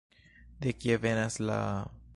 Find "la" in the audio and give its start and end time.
1.51-1.59